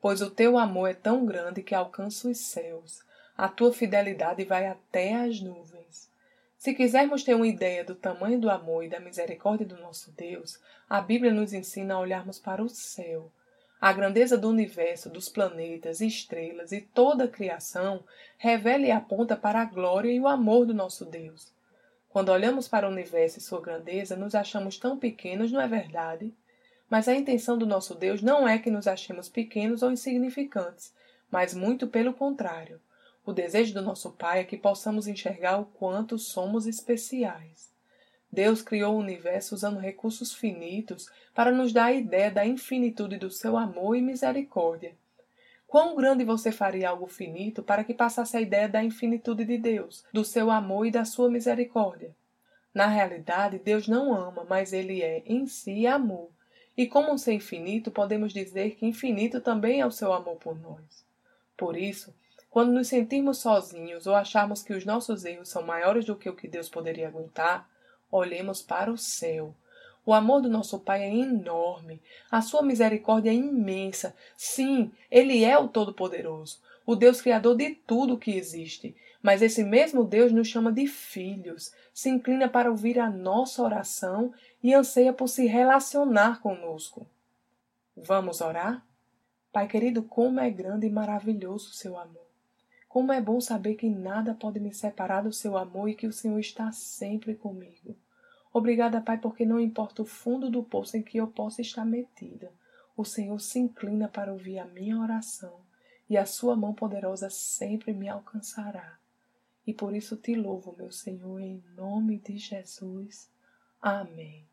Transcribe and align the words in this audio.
pois 0.00 0.22
o 0.22 0.30
teu 0.30 0.56
amor 0.56 0.88
é 0.88 0.94
tão 0.94 1.26
grande 1.26 1.62
que 1.62 1.74
alcança 1.74 2.28
os 2.28 2.38
céus, 2.38 3.02
a 3.36 3.48
tua 3.48 3.72
fidelidade 3.72 4.44
vai 4.44 4.66
até 4.66 5.14
as 5.14 5.40
nuvens. 5.40 6.10
Se 6.58 6.74
quisermos 6.74 7.24
ter 7.24 7.34
uma 7.34 7.46
ideia 7.46 7.82
do 7.82 7.94
tamanho 7.94 8.38
do 8.38 8.50
amor 8.50 8.84
e 8.84 8.88
da 8.88 9.00
misericórdia 9.00 9.66
do 9.66 9.78
nosso 9.78 10.12
Deus, 10.12 10.60
a 10.88 11.00
Bíblia 11.00 11.32
nos 11.32 11.54
ensina 11.54 11.94
a 11.94 12.00
olharmos 12.00 12.38
para 12.38 12.62
o 12.62 12.68
céu. 12.68 13.32
A 13.80 13.94
grandeza 13.94 14.36
do 14.36 14.50
universo, 14.50 15.08
dos 15.08 15.30
planetas, 15.30 16.02
estrelas 16.02 16.70
e 16.70 16.82
toda 16.82 17.24
a 17.24 17.28
criação 17.28 18.04
revela 18.36 18.84
e 18.84 18.90
aponta 18.90 19.34
para 19.34 19.62
a 19.62 19.64
glória 19.64 20.10
e 20.10 20.20
o 20.20 20.28
amor 20.28 20.66
do 20.66 20.74
nosso 20.74 21.06
Deus. 21.06 21.50
Quando 22.10 22.28
olhamos 22.28 22.68
para 22.68 22.86
o 22.86 22.90
universo 22.90 23.38
e 23.38 23.40
sua 23.40 23.62
grandeza, 23.62 24.14
nos 24.14 24.34
achamos 24.34 24.76
tão 24.76 24.98
pequenos, 24.98 25.50
não 25.50 25.62
é 25.62 25.66
verdade? 25.66 26.30
Mas 26.90 27.06
a 27.06 27.14
intenção 27.14 27.56
do 27.56 27.64
nosso 27.64 27.94
Deus 27.94 28.20
não 28.20 28.48
é 28.48 28.58
que 28.58 28.68
nos 28.68 28.88
achemos 28.88 29.28
pequenos 29.28 29.80
ou 29.80 29.92
insignificantes, 29.92 30.92
mas 31.30 31.54
muito 31.54 31.86
pelo 31.86 32.12
contrário. 32.12 32.80
O 33.24 33.32
desejo 33.32 33.72
do 33.72 33.80
nosso 33.80 34.10
Pai 34.10 34.40
é 34.40 34.44
que 34.44 34.56
possamos 34.56 35.06
enxergar 35.06 35.58
o 35.58 35.66
quanto 35.66 36.18
somos 36.18 36.66
especiais. 36.66 37.70
Deus 38.32 38.60
criou 38.60 38.96
o 38.96 38.98
universo 38.98 39.54
usando 39.54 39.78
recursos 39.78 40.34
finitos 40.34 41.08
para 41.32 41.52
nos 41.52 41.72
dar 41.72 41.86
a 41.86 41.92
ideia 41.92 42.28
da 42.28 42.44
infinitude 42.44 43.18
do 43.18 43.30
seu 43.30 43.56
amor 43.56 43.94
e 43.94 44.02
misericórdia. 44.02 44.92
Quão 45.68 45.94
grande 45.94 46.24
você 46.24 46.50
faria 46.50 46.90
algo 46.90 47.06
finito 47.06 47.62
para 47.62 47.84
que 47.84 47.94
passasse 47.94 48.36
a 48.36 48.40
ideia 48.40 48.68
da 48.68 48.82
infinitude 48.82 49.44
de 49.44 49.58
Deus, 49.58 50.04
do 50.12 50.24
seu 50.24 50.50
amor 50.50 50.86
e 50.86 50.90
da 50.90 51.04
sua 51.04 51.30
misericórdia? 51.30 52.10
Na 52.74 52.88
realidade, 52.88 53.60
Deus 53.60 53.86
não 53.86 54.12
ama, 54.12 54.44
mas 54.48 54.72
Ele 54.72 55.02
é, 55.02 55.22
em 55.24 55.46
si, 55.46 55.86
amor 55.86 56.30
e 56.80 56.86
como 56.86 57.18
ser 57.18 57.34
infinito, 57.34 57.90
podemos 57.90 58.32
dizer 58.32 58.74
que 58.74 58.86
infinito 58.86 59.38
também 59.38 59.82
é 59.82 59.86
o 59.86 59.90
seu 59.90 60.14
amor 60.14 60.36
por 60.36 60.58
nós. 60.58 61.04
Por 61.54 61.76
isso, 61.76 62.14
quando 62.48 62.72
nos 62.72 62.88
sentirmos 62.88 63.36
sozinhos 63.36 64.06
ou 64.06 64.14
acharmos 64.14 64.62
que 64.62 64.72
os 64.72 64.86
nossos 64.86 65.26
erros 65.26 65.50
são 65.50 65.62
maiores 65.62 66.06
do 66.06 66.16
que 66.16 66.30
o 66.30 66.34
que 66.34 66.48
Deus 66.48 66.70
poderia 66.70 67.08
aguentar, 67.08 67.68
olhemos 68.10 68.62
para 68.62 68.90
o 68.90 68.96
céu. 68.96 69.54
O 70.06 70.14
amor 70.14 70.40
do 70.40 70.48
nosso 70.48 70.78
Pai 70.78 71.02
é 71.02 71.14
enorme, 71.14 72.00
a 72.30 72.40
sua 72.40 72.62
misericórdia 72.62 73.28
é 73.28 73.34
imensa. 73.34 74.16
Sim, 74.34 74.90
Ele 75.10 75.44
é 75.44 75.58
o 75.58 75.68
Todo-Poderoso, 75.68 76.62
o 76.86 76.96
Deus 76.96 77.20
Criador 77.20 77.58
de 77.58 77.74
tudo 77.86 78.16
que 78.16 78.30
existe. 78.30 78.96
Mas 79.22 79.42
esse 79.42 79.62
mesmo 79.62 80.04
Deus 80.04 80.32
nos 80.32 80.48
chama 80.48 80.72
de 80.72 80.86
filhos, 80.86 81.72
se 81.92 82.08
inclina 82.08 82.48
para 82.48 82.70
ouvir 82.70 82.98
a 82.98 83.10
nossa 83.10 83.62
oração 83.62 84.32
e 84.62 84.72
anseia 84.72 85.12
por 85.12 85.28
se 85.28 85.46
relacionar 85.46 86.40
conosco. 86.40 87.06
Vamos 87.94 88.40
orar? 88.40 88.84
Pai 89.52 89.66
querido, 89.66 90.02
como 90.02 90.40
é 90.40 90.48
grande 90.48 90.86
e 90.86 90.90
maravilhoso 90.90 91.70
o 91.70 91.74
seu 91.74 91.98
amor. 91.98 92.30
Como 92.88 93.12
é 93.12 93.20
bom 93.20 93.40
saber 93.40 93.74
que 93.74 93.88
nada 93.88 94.34
pode 94.34 94.58
me 94.58 94.72
separar 94.72 95.22
do 95.22 95.32
seu 95.32 95.56
amor 95.56 95.88
e 95.88 95.94
que 95.94 96.06
o 96.06 96.12
Senhor 96.12 96.38
está 96.38 96.72
sempre 96.72 97.34
comigo. 97.34 97.96
Obrigada, 98.52 99.00
Pai, 99.00 99.18
porque 99.18 99.44
não 99.44 99.60
importa 99.60 100.02
o 100.02 100.06
fundo 100.06 100.50
do 100.50 100.62
poço 100.62 100.96
em 100.96 101.02
que 101.02 101.18
eu 101.18 101.26
possa 101.26 101.60
estar 101.60 101.84
metida, 101.84 102.52
o 102.96 103.04
Senhor 103.04 103.40
se 103.40 103.58
inclina 103.58 104.08
para 104.08 104.32
ouvir 104.32 104.58
a 104.58 104.64
minha 104.64 104.98
oração 104.98 105.60
e 106.08 106.16
a 106.16 106.26
sua 106.26 106.56
mão 106.56 106.74
poderosa 106.74 107.30
sempre 107.30 107.92
me 107.92 108.08
alcançará. 108.08 108.99
E 109.70 109.72
por 109.72 109.94
isso 109.94 110.16
te 110.16 110.34
louvo, 110.34 110.74
meu 110.76 110.90
Senhor, 110.90 111.40
em 111.40 111.62
nome 111.76 112.18
de 112.18 112.36
Jesus. 112.38 113.30
Amém. 113.80 114.44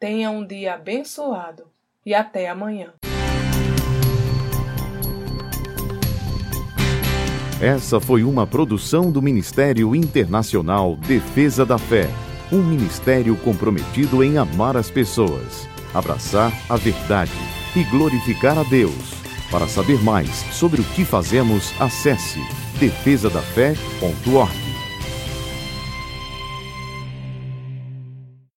Tenha 0.00 0.32
um 0.32 0.44
dia 0.44 0.74
abençoado 0.74 1.70
e 2.04 2.12
até 2.12 2.48
amanhã. 2.48 2.92
Essa 7.62 8.00
foi 8.00 8.24
uma 8.24 8.48
produção 8.48 9.12
do 9.12 9.22
Ministério 9.22 9.94
Internacional 9.94 10.96
Defesa 10.96 11.64
da 11.64 11.78
Fé, 11.78 12.08
um 12.50 12.64
ministério 12.64 13.36
comprometido 13.36 14.24
em 14.24 14.38
amar 14.38 14.76
as 14.76 14.90
pessoas, 14.90 15.68
abraçar 15.94 16.52
a 16.68 16.76
verdade 16.76 17.30
e 17.76 17.84
glorificar 17.84 18.58
a 18.58 18.64
Deus. 18.64 19.14
Para 19.52 19.68
saber 19.68 20.02
mais 20.02 20.30
sobre 20.52 20.80
o 20.80 20.84
que 20.96 21.04
fazemos, 21.04 21.72
acesse 21.80 22.40
defesadafé.org. 22.80 24.69